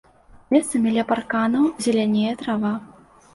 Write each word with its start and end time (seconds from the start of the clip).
Месцамі 0.53 0.93
ля 0.95 1.03
парканаў 1.11 1.67
зелянее 1.87 2.33
трава. 2.41 2.73